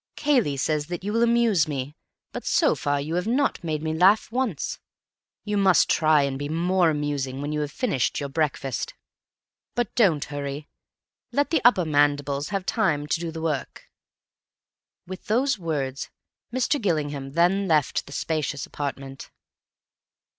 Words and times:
Cayley 0.15 0.57
says 0.57 0.87
that 0.87 1.03
you 1.03 1.13
will 1.13 1.21
amuse 1.21 1.67
me, 1.67 1.95
but 2.31 2.43
so 2.43 2.73
far 2.73 2.99
you 2.99 3.13
have 3.13 3.27
not 3.27 3.63
made 3.63 3.83
me 3.83 3.93
laugh 3.93 4.31
once. 4.31 4.79
You 5.43 5.57
must 5.57 5.91
try 5.91 6.23
and 6.23 6.39
be 6.39 6.49
more 6.49 6.89
amusing 6.89 7.39
when 7.39 7.51
you 7.51 7.59
have 7.61 7.71
finished 7.71 8.19
your 8.19 8.27
breakfast. 8.27 8.95
But 9.75 9.93
don't 9.93 10.25
hurry. 10.25 10.67
Let 11.31 11.51
the 11.51 11.61
upper 11.63 11.85
mandibles 11.85 12.49
have 12.49 12.65
time 12.65 13.05
to 13.05 13.19
do 13.19 13.29
the 13.29 13.43
work." 13.43 13.91
With 15.05 15.27
those 15.27 15.59
words 15.59 16.09
Mr. 16.51 16.81
Gillingham 16.81 17.33
then 17.33 17.67
left 17.67 18.07
the 18.07 18.11
spacious 18.11 18.65
apartment. 18.65 19.29